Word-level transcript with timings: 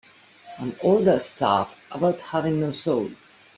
And 0.57 0.75
all 0.79 1.03
that 1.03 1.21
stuff 1.21 1.79
about 1.91 2.21
having 2.21 2.59
no 2.59 2.71
soul. 2.71 3.11